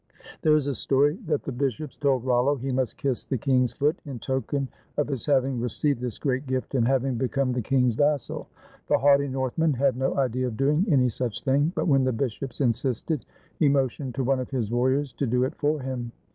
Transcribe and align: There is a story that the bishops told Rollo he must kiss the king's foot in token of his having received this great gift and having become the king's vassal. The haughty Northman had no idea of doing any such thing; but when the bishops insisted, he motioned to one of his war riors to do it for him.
There 0.41 0.55
is 0.55 0.65
a 0.65 0.73
story 0.73 1.19
that 1.27 1.43
the 1.43 1.51
bishops 1.51 1.95
told 1.95 2.25
Rollo 2.25 2.55
he 2.55 2.71
must 2.71 2.97
kiss 2.97 3.23
the 3.23 3.37
king's 3.37 3.71
foot 3.71 3.99
in 4.03 4.17
token 4.17 4.67
of 4.97 5.07
his 5.07 5.27
having 5.27 5.59
received 5.61 6.01
this 6.01 6.17
great 6.17 6.47
gift 6.47 6.73
and 6.73 6.87
having 6.87 7.19
become 7.19 7.51
the 7.53 7.61
king's 7.61 7.93
vassal. 7.93 8.47
The 8.87 8.97
haughty 8.97 9.27
Northman 9.27 9.73
had 9.73 9.95
no 9.95 10.17
idea 10.17 10.47
of 10.47 10.57
doing 10.57 10.87
any 10.89 11.09
such 11.09 11.43
thing; 11.43 11.71
but 11.75 11.87
when 11.87 12.03
the 12.03 12.13
bishops 12.13 12.61
insisted, 12.61 13.27
he 13.59 13.69
motioned 13.69 14.15
to 14.15 14.23
one 14.23 14.39
of 14.39 14.49
his 14.49 14.71
war 14.71 14.89
riors 14.89 15.15
to 15.17 15.27
do 15.27 15.43
it 15.43 15.53
for 15.53 15.79
him. 15.81 16.11